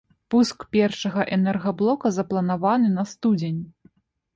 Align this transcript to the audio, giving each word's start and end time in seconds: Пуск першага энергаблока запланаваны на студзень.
Пуск 0.33 0.63
першага 0.75 1.21
энергаблока 1.39 2.13
запланаваны 2.19 2.87
на 2.99 3.03
студзень. 3.15 3.61